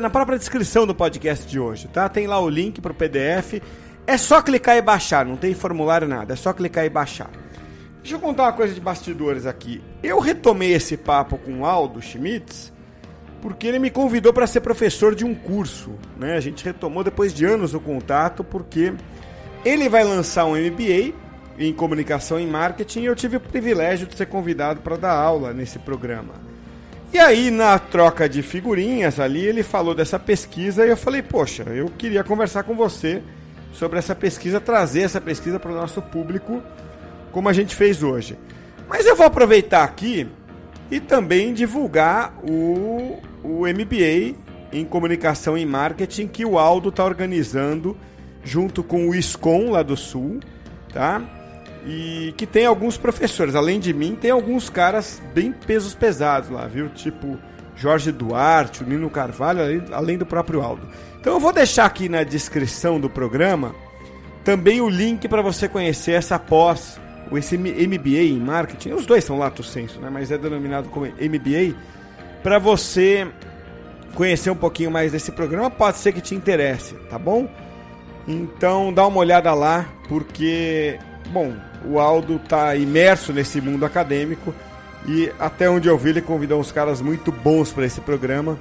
na 0.00 0.10
própria 0.10 0.38
descrição 0.38 0.86
do 0.86 0.94
podcast 0.94 1.46
de 1.46 1.58
hoje, 1.58 1.88
tá? 1.88 2.08
Tem 2.08 2.26
lá 2.26 2.40
o 2.40 2.48
link 2.48 2.80
para 2.80 2.92
o 2.92 2.94
PDF. 2.94 3.62
É 4.06 4.16
só 4.16 4.40
clicar 4.40 4.76
e 4.76 4.82
baixar, 4.82 5.24
não 5.24 5.36
tem 5.36 5.52
formulário 5.54 6.06
nada, 6.06 6.34
é 6.34 6.36
só 6.36 6.52
clicar 6.52 6.84
e 6.84 6.90
baixar. 6.90 7.30
Deixa 8.00 8.14
eu 8.14 8.20
contar 8.20 8.44
uma 8.44 8.52
coisa 8.52 8.72
de 8.72 8.80
bastidores 8.80 9.46
aqui. 9.46 9.82
Eu 10.00 10.20
retomei 10.20 10.72
esse 10.72 10.96
papo 10.96 11.38
com 11.38 11.60
o 11.60 11.66
Aldo 11.66 12.00
Schmitz 12.00 12.72
porque 13.42 13.66
ele 13.66 13.78
me 13.78 13.90
convidou 13.90 14.32
para 14.32 14.46
ser 14.46 14.60
professor 14.60 15.14
de 15.14 15.24
um 15.24 15.34
curso, 15.34 15.92
né? 16.16 16.36
A 16.36 16.40
gente 16.40 16.64
retomou 16.64 17.02
depois 17.02 17.34
de 17.34 17.44
anos 17.44 17.74
o 17.74 17.80
contato 17.80 18.44
porque 18.44 18.94
ele 19.64 19.88
vai 19.88 20.04
lançar 20.04 20.44
um 20.44 20.54
MBA 20.54 21.12
em 21.58 21.72
comunicação 21.72 22.38
e 22.38 22.46
marketing 22.46 23.00
e 23.00 23.04
eu 23.06 23.16
tive 23.16 23.38
o 23.38 23.40
privilégio 23.40 24.06
de 24.06 24.16
ser 24.16 24.26
convidado 24.26 24.80
para 24.82 24.96
dar 24.96 25.12
aula 25.12 25.52
nesse 25.52 25.78
programa. 25.80 26.45
E 27.12 27.18
aí, 27.18 27.50
na 27.50 27.78
troca 27.78 28.28
de 28.28 28.42
figurinhas 28.42 29.20
ali, 29.20 29.44
ele 29.44 29.62
falou 29.62 29.94
dessa 29.94 30.18
pesquisa 30.18 30.84
e 30.84 30.90
eu 30.90 30.96
falei, 30.96 31.22
poxa, 31.22 31.62
eu 31.62 31.88
queria 31.96 32.24
conversar 32.24 32.64
com 32.64 32.74
você 32.74 33.22
sobre 33.72 33.98
essa 33.98 34.14
pesquisa, 34.14 34.60
trazer 34.60 35.02
essa 35.02 35.20
pesquisa 35.20 35.60
para 35.60 35.70
o 35.70 35.74
nosso 35.74 36.02
público, 36.02 36.62
como 37.30 37.48
a 37.48 37.52
gente 37.52 37.74
fez 37.74 38.02
hoje. 38.02 38.36
Mas 38.88 39.06
eu 39.06 39.16
vou 39.16 39.26
aproveitar 39.26 39.84
aqui 39.84 40.28
e 40.90 41.00
também 41.00 41.52
divulgar 41.52 42.34
o, 42.42 43.20
o 43.42 43.66
MBA 43.66 44.34
em 44.72 44.84
Comunicação 44.84 45.56
e 45.56 45.64
Marketing 45.64 46.26
que 46.26 46.44
o 46.44 46.58
Aldo 46.58 46.88
está 46.88 47.04
organizando 47.04 47.96
junto 48.42 48.82
com 48.82 49.08
o 49.08 49.14
ISCOM 49.14 49.70
lá 49.70 49.82
do 49.82 49.96
Sul, 49.96 50.40
tá? 50.92 51.22
E 51.86 52.34
que 52.36 52.46
tem 52.46 52.66
alguns 52.66 52.96
professores, 52.96 53.54
além 53.54 53.78
de 53.78 53.94
mim, 53.94 54.16
tem 54.20 54.30
alguns 54.30 54.68
caras 54.68 55.22
bem 55.32 55.52
pesos 55.52 55.94
pesados 55.94 56.50
lá, 56.50 56.66
viu? 56.66 56.88
Tipo 56.88 57.38
Jorge 57.76 58.10
Duarte, 58.10 58.82
o 58.82 58.86
Nino 58.86 59.08
Carvalho, 59.08 59.84
além 59.92 60.18
do 60.18 60.26
próprio 60.26 60.62
Aldo. 60.62 60.88
Então 61.20 61.34
eu 61.34 61.40
vou 61.40 61.52
deixar 61.52 61.84
aqui 61.84 62.08
na 62.08 62.24
descrição 62.24 62.98
do 62.98 63.08
programa 63.08 63.74
também 64.42 64.80
o 64.80 64.88
link 64.88 65.28
para 65.28 65.42
você 65.42 65.68
conhecer 65.68 66.12
essa 66.12 66.38
pós, 66.38 67.00
esse 67.32 67.56
MBA 67.58 68.22
em 68.30 68.40
marketing. 68.40 68.92
Os 68.92 69.06
dois 69.06 69.24
são 69.24 69.38
lato 69.38 69.62
senso, 69.62 70.00
né? 70.00 70.08
Mas 70.10 70.30
é 70.30 70.38
denominado 70.38 70.88
como 70.88 71.06
MBA 71.06 71.76
para 72.42 72.58
você 72.58 73.26
conhecer 74.14 74.50
um 74.50 74.56
pouquinho 74.56 74.90
mais 74.90 75.12
desse 75.12 75.30
programa, 75.30 75.70
pode 75.70 75.98
ser 75.98 76.12
que 76.12 76.20
te 76.20 76.34
interesse, 76.34 76.94
tá 77.10 77.18
bom? 77.18 77.48
Então 78.26 78.92
dá 78.92 79.06
uma 79.06 79.18
olhada 79.18 79.52
lá, 79.52 79.84
porque, 80.08 80.98
bom, 81.30 81.54
o 81.88 81.98
Aldo 81.98 82.36
está 82.36 82.74
imerso 82.76 83.32
nesse 83.32 83.60
mundo 83.60 83.84
acadêmico 83.84 84.54
e 85.06 85.32
até 85.38 85.70
onde 85.70 85.88
eu 85.88 85.96
vi 85.96 86.10
ele 86.10 86.20
convidou 86.20 86.60
uns 86.60 86.72
caras 86.72 87.00
muito 87.00 87.30
bons 87.30 87.72
para 87.72 87.86
esse 87.86 88.00
programa 88.00 88.58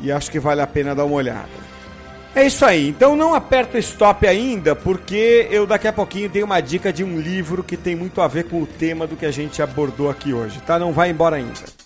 e 0.00 0.10
acho 0.10 0.30
que 0.30 0.38
vale 0.38 0.60
a 0.60 0.66
pena 0.66 0.94
dar 0.94 1.04
uma 1.04 1.16
olhada. 1.16 1.62
É 2.34 2.46
isso 2.46 2.64
aí, 2.64 2.88
então 2.88 3.14
não 3.14 3.34
aperta 3.34 3.78
stop 3.78 4.26
ainda, 4.26 4.74
porque 4.74 5.46
eu 5.50 5.66
daqui 5.66 5.86
a 5.86 5.92
pouquinho 5.92 6.30
tenho 6.30 6.46
uma 6.46 6.60
dica 6.60 6.90
de 6.90 7.04
um 7.04 7.20
livro 7.20 7.62
que 7.62 7.76
tem 7.76 7.94
muito 7.94 8.22
a 8.22 8.28
ver 8.28 8.44
com 8.44 8.62
o 8.62 8.66
tema 8.66 9.06
do 9.06 9.16
que 9.16 9.26
a 9.26 9.30
gente 9.30 9.60
abordou 9.60 10.08
aqui 10.08 10.32
hoje, 10.32 10.58
tá? 10.60 10.78
Não 10.78 10.92
vai 10.92 11.10
embora 11.10 11.36
ainda. 11.36 11.81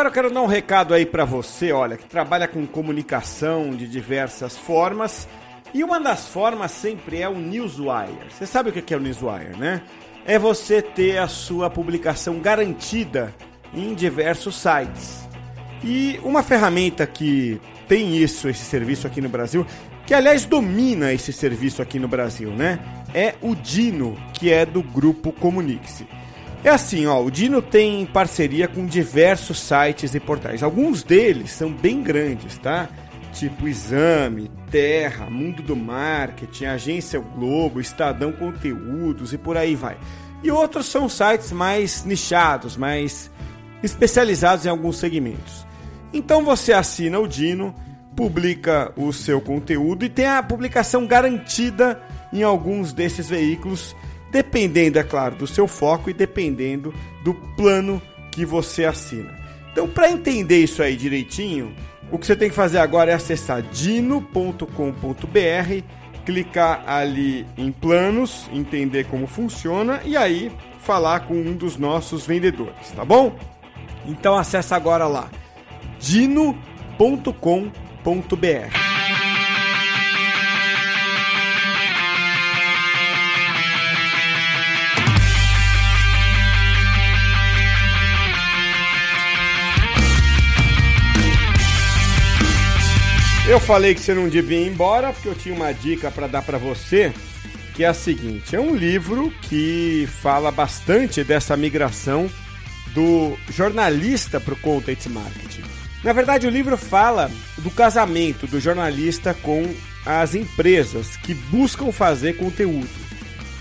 Agora 0.00 0.08
eu 0.08 0.14
quero 0.14 0.30
dar 0.32 0.40
um 0.40 0.46
recado 0.46 0.94
aí 0.94 1.04
para 1.04 1.26
você, 1.26 1.72
olha, 1.72 1.94
que 1.94 2.06
trabalha 2.06 2.48
com 2.48 2.66
comunicação 2.66 3.68
de 3.68 3.86
diversas 3.86 4.56
formas. 4.56 5.28
E 5.74 5.84
uma 5.84 6.00
das 6.00 6.26
formas 6.26 6.70
sempre 6.70 7.20
é 7.20 7.28
o 7.28 7.34
Newswire. 7.34 8.30
Você 8.30 8.46
sabe 8.46 8.70
o 8.70 8.72
que 8.72 8.94
é 8.94 8.96
o 8.96 9.00
Newswire, 9.00 9.58
né? 9.58 9.82
É 10.24 10.38
você 10.38 10.80
ter 10.80 11.18
a 11.18 11.28
sua 11.28 11.68
publicação 11.68 12.38
garantida 12.38 13.34
em 13.74 13.92
diversos 13.92 14.56
sites. 14.56 15.28
E 15.84 16.18
uma 16.22 16.42
ferramenta 16.42 17.06
que 17.06 17.60
tem 17.86 18.16
isso, 18.16 18.48
esse 18.48 18.64
serviço 18.64 19.06
aqui 19.06 19.20
no 19.20 19.28
Brasil, 19.28 19.66
que 20.06 20.14
aliás 20.14 20.46
domina 20.46 21.12
esse 21.12 21.30
serviço 21.30 21.82
aqui 21.82 21.98
no 21.98 22.08
Brasil, 22.08 22.50
né? 22.52 22.78
É 23.12 23.34
o 23.42 23.54
Dino, 23.54 24.16
que 24.32 24.50
é 24.50 24.64
do 24.64 24.82
grupo 24.82 25.30
Comunique-se. 25.30 26.06
É 26.62 26.68
assim, 26.68 27.06
ó, 27.06 27.22
o 27.22 27.30
Dino 27.30 27.62
tem 27.62 28.04
parceria 28.04 28.68
com 28.68 28.84
diversos 28.84 29.58
sites 29.60 30.14
e 30.14 30.20
portais. 30.20 30.62
Alguns 30.62 31.02
deles 31.02 31.52
são 31.52 31.72
bem 31.72 32.02
grandes, 32.02 32.58
tá? 32.58 32.86
Tipo 33.32 33.66
Exame, 33.66 34.50
Terra, 34.70 35.30
Mundo 35.30 35.62
do 35.62 35.74
Marketing, 35.74 36.66
Agência 36.66 37.18
Globo, 37.18 37.80
Estadão 37.80 38.30
Conteúdos 38.30 39.32
e 39.32 39.38
por 39.38 39.56
aí 39.56 39.74
vai. 39.74 39.96
E 40.42 40.50
outros 40.50 40.86
são 40.86 41.08
sites 41.08 41.50
mais 41.50 42.04
nichados, 42.04 42.76
mais 42.76 43.30
especializados 43.82 44.66
em 44.66 44.68
alguns 44.68 44.98
segmentos. 44.98 45.66
Então 46.12 46.44
você 46.44 46.74
assina 46.74 47.18
o 47.18 47.26
Dino, 47.26 47.74
publica 48.14 48.92
o 48.96 49.14
seu 49.14 49.40
conteúdo 49.40 50.04
e 50.04 50.10
tem 50.10 50.26
a 50.26 50.42
publicação 50.42 51.06
garantida 51.06 52.02
em 52.30 52.42
alguns 52.42 52.92
desses 52.92 53.30
veículos 53.30 53.96
dependendo, 54.30 54.98
é 54.98 55.02
claro, 55.02 55.36
do 55.36 55.46
seu 55.46 55.66
foco 55.66 56.10
e 56.10 56.12
dependendo 56.12 56.94
do 57.24 57.34
plano 57.34 58.00
que 58.30 58.44
você 58.44 58.84
assina. 58.84 59.38
Então, 59.72 59.88
para 59.88 60.10
entender 60.10 60.62
isso 60.62 60.82
aí 60.82 60.96
direitinho, 60.96 61.74
o 62.10 62.18
que 62.18 62.26
você 62.26 62.34
tem 62.34 62.48
que 62.48 62.54
fazer 62.54 62.78
agora 62.78 63.10
é 63.10 63.14
acessar 63.14 63.62
dino.com.br, 63.62 64.64
clicar 66.24 66.82
ali 66.86 67.46
em 67.56 67.70
planos, 67.70 68.48
entender 68.52 69.04
como 69.04 69.26
funciona 69.26 70.00
e 70.04 70.16
aí 70.16 70.50
falar 70.82 71.20
com 71.20 71.34
um 71.34 71.54
dos 71.54 71.76
nossos 71.76 72.26
vendedores, 72.26 72.90
tá 72.94 73.04
bom? 73.04 73.36
Então 74.06 74.36
acessa 74.36 74.74
agora 74.74 75.06
lá 75.06 75.30
dino.com.br. 76.00 76.90
Eu 93.50 93.58
falei 93.58 93.96
que 93.96 94.00
você 94.00 94.14
não 94.14 94.28
devia 94.28 94.60
ir 94.60 94.68
embora 94.68 95.12
porque 95.12 95.28
eu 95.28 95.34
tinha 95.34 95.52
uma 95.52 95.72
dica 95.72 96.08
para 96.08 96.28
dar 96.28 96.40
para 96.40 96.56
você, 96.56 97.12
que 97.74 97.82
é 97.82 97.88
a 97.88 97.92
seguinte: 97.92 98.54
é 98.54 98.60
um 98.60 98.76
livro 98.76 99.28
que 99.42 100.08
fala 100.22 100.52
bastante 100.52 101.24
dessa 101.24 101.56
migração 101.56 102.30
do 102.94 103.36
jornalista 103.48 104.38
para 104.38 104.54
o 104.54 104.56
content 104.56 105.04
marketing. 105.06 105.64
Na 106.04 106.12
verdade, 106.12 106.46
o 106.46 106.50
livro 106.50 106.76
fala 106.76 107.28
do 107.58 107.72
casamento 107.72 108.46
do 108.46 108.60
jornalista 108.60 109.34
com 109.34 109.74
as 110.06 110.36
empresas 110.36 111.16
que 111.16 111.34
buscam 111.34 111.90
fazer 111.90 112.36
conteúdo. 112.36 112.88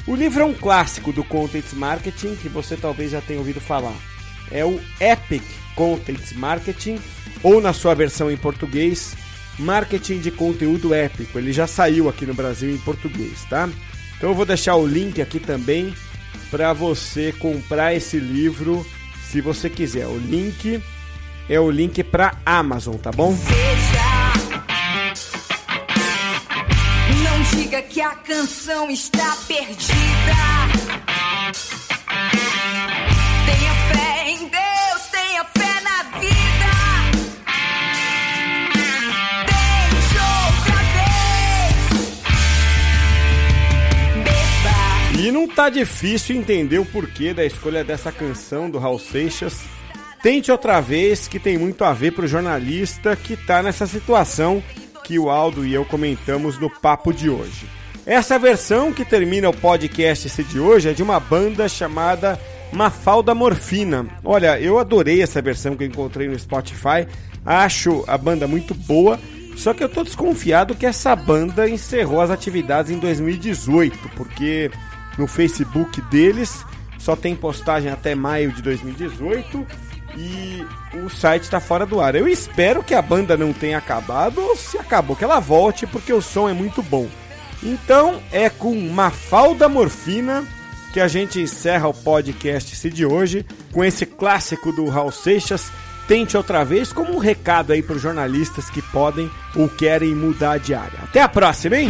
O 0.05 0.13
livro 0.13 0.43
é 0.43 0.45
um 0.45 0.53
clássico 0.53 1.11
do 1.11 1.23
content 1.23 1.73
marketing 1.73 2.35
que 2.35 2.47
você 2.47 2.77
talvez 2.77 3.09
já 3.09 3.21
tenha 3.21 3.39
ouvido 3.39 3.59
falar. 3.59 3.97
É 4.51 4.63
o 4.63 4.79
Epic 4.99 5.43
Content 5.73 6.33
Marketing, 6.33 6.99
ou 7.41 7.59
na 7.59 7.73
sua 7.73 7.95
versão 7.95 8.29
em 8.29 8.37
português, 8.37 9.15
Marketing 9.59 10.19
de 10.19 10.31
Conteúdo 10.31 10.93
Épico. 10.93 11.37
Ele 11.37 11.51
já 11.51 11.67
saiu 11.67 12.09
aqui 12.09 12.25
no 12.25 12.33
Brasil 12.33 12.71
em 12.73 12.77
português, 12.77 13.43
tá? 13.49 13.69
Então 14.17 14.29
eu 14.29 14.35
vou 14.35 14.45
deixar 14.45 14.75
o 14.75 14.87
link 14.87 15.21
aqui 15.21 15.39
também 15.39 15.93
para 16.49 16.73
você 16.73 17.31
comprar 17.33 17.93
esse 17.93 18.17
livro 18.17 18.85
se 19.29 19.41
você 19.41 19.69
quiser. 19.69 20.07
O 20.07 20.17
link 20.17 20.81
é 21.47 21.59
o 21.59 21.69
link 21.69 22.03
para 22.03 22.35
Amazon, 22.45 22.95
tá 22.95 23.11
bom? 23.11 23.37
Não 27.23 27.41
diga 27.51 27.81
que 27.81 28.01
a 28.01 28.11
canção 28.11 28.89
está 28.89 29.35
perdida. 29.47 29.89
E 45.29 45.31
não 45.31 45.47
tá 45.47 45.69
difícil 45.69 46.35
entender 46.35 46.79
o 46.79 46.85
porquê 46.85 47.35
da 47.35 47.45
escolha 47.45 47.83
dessa 47.83 48.11
canção 48.11 48.67
do 48.67 48.79
Raul 48.79 48.97
Seixas. 48.97 49.61
Tente 50.23 50.51
outra 50.51 50.81
vez, 50.81 51.27
que 51.27 51.37
tem 51.37 51.55
muito 51.55 51.83
a 51.83 51.93
ver 51.93 52.13
pro 52.13 52.25
jornalista 52.25 53.15
que 53.15 53.37
tá 53.37 53.61
nessa 53.61 53.85
situação 53.85 54.63
que 55.03 55.19
o 55.19 55.29
Aldo 55.29 55.63
e 55.63 55.71
eu 55.71 55.85
comentamos 55.85 56.57
no 56.57 56.67
papo 56.67 57.13
de 57.13 57.29
hoje. 57.29 57.67
Essa 58.07 58.39
versão 58.39 58.91
que 58.91 59.05
termina 59.05 59.47
o 59.47 59.55
podcast 59.55 60.43
de 60.45 60.59
hoje 60.59 60.89
é 60.89 60.93
de 60.93 61.03
uma 61.03 61.19
banda 61.19 61.69
chamada 61.69 62.39
Mafalda 62.73 63.35
Morfina. 63.35 64.07
Olha, 64.25 64.59
eu 64.59 64.79
adorei 64.79 65.21
essa 65.21 65.43
versão 65.43 65.75
que 65.75 65.83
eu 65.83 65.87
encontrei 65.87 66.27
no 66.27 66.39
Spotify. 66.39 67.07
Acho 67.45 68.03
a 68.07 68.17
banda 68.17 68.47
muito 68.47 68.73
boa. 68.73 69.19
Só 69.55 69.75
que 69.75 69.83
eu 69.83 69.89
tô 69.89 70.03
desconfiado 70.03 70.73
que 70.73 70.87
essa 70.87 71.15
banda 71.15 71.69
encerrou 71.69 72.19
as 72.19 72.31
atividades 72.31 72.91
em 72.91 72.97
2018, 72.97 74.09
porque 74.15 74.71
no 75.19 75.27
Facebook 75.27 76.01
deles. 76.03 76.65
Só 76.97 77.15
tem 77.15 77.35
postagem 77.35 77.91
até 77.91 78.15
maio 78.15 78.51
de 78.51 78.61
2018 78.61 79.65
e 80.17 80.65
o 81.03 81.09
site 81.09 81.43
está 81.43 81.59
fora 81.59 81.85
do 81.85 82.01
ar. 82.01 82.15
Eu 82.15 82.27
espero 82.27 82.83
que 82.83 82.95
a 82.95 83.01
banda 83.01 83.37
não 83.37 83.53
tenha 83.53 83.77
acabado 83.77 84.41
ou 84.41 84.55
se 84.55 84.77
acabou, 84.77 85.15
que 85.15 85.23
ela 85.23 85.39
volte 85.39 85.85
porque 85.85 86.11
o 86.11 86.21
som 86.21 86.49
é 86.49 86.53
muito 86.53 86.81
bom. 86.81 87.07
Então 87.61 88.19
é 88.31 88.49
com 88.49 88.73
Mafalda 88.89 89.69
Morfina 89.69 90.45
que 90.93 90.99
a 90.99 91.07
gente 91.07 91.39
encerra 91.39 91.87
o 91.87 91.93
podcast 91.93 92.89
de 92.89 93.05
hoje 93.05 93.45
com 93.71 93.83
esse 93.83 94.05
clássico 94.05 94.71
do 94.71 94.87
Raul 94.87 95.11
Seixas. 95.11 95.71
Tente 96.07 96.35
outra 96.35 96.65
vez 96.65 96.91
como 96.91 97.13
um 97.13 97.19
recado 97.19 97.71
aí 97.71 97.83
para 97.83 97.95
os 97.95 98.01
jornalistas 98.01 98.69
que 98.69 98.81
podem 98.81 99.29
ou 99.55 99.69
querem 99.69 100.15
mudar 100.15 100.57
de 100.57 100.73
área. 100.73 100.99
Até 101.03 101.21
a 101.21 101.29
próxima, 101.29 101.77
hein? 101.77 101.89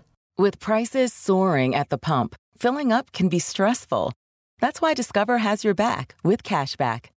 With 0.37 0.59
prices 0.59 1.13
soaring 1.13 1.75
at 1.75 1.89
the 1.89 1.97
pump, 1.97 2.35
filling 2.57 2.91
up 2.91 3.11
can 3.11 3.29
be 3.29 3.39
stressful. 3.39 4.13
That's 4.59 4.81
why 4.81 4.93
Discover 4.93 5.39
has 5.39 5.63
your 5.63 5.75
back 5.75 6.15
with 6.23 6.43
cashback. 6.43 7.09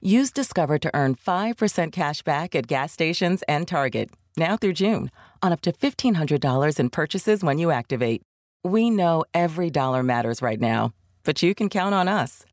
Use 0.00 0.32
Discover 0.32 0.78
to 0.80 0.90
earn 0.94 1.14
5% 1.16 1.92
cash 1.92 2.22
back 2.22 2.54
at 2.54 2.66
gas 2.66 2.92
stations 2.92 3.42
and 3.48 3.66
Target, 3.66 4.10
now 4.36 4.56
through 4.56 4.74
June, 4.74 5.10
on 5.42 5.52
up 5.52 5.60
to 5.62 5.72
$1,500 5.72 6.78
in 6.80 6.90
purchases 6.90 7.42
when 7.42 7.58
you 7.58 7.70
activate. 7.70 8.22
We 8.64 8.90
know 8.90 9.24
every 9.34 9.70
dollar 9.70 10.02
matters 10.02 10.42
right 10.42 10.60
now, 10.60 10.92
but 11.24 11.42
you 11.42 11.54
can 11.54 11.68
count 11.68 11.94
on 11.94 12.06
us. 12.06 12.44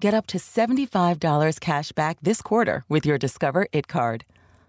Get 0.00 0.14
up 0.14 0.26
to 0.28 0.38
$75 0.38 1.60
cash 1.60 1.92
back 1.92 2.18
this 2.22 2.40
quarter 2.40 2.84
with 2.88 3.04
your 3.04 3.18
Discover 3.18 3.66
It 3.72 3.88
card. 3.88 4.24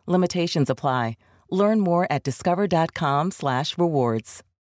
Limitations 0.08 0.70
apply. 0.70 1.16
Learn 1.52 1.80
more 1.80 2.08
at 2.12 2.24
discover.com 2.24 3.32
slash 3.32 3.78
rewards. 3.78 4.44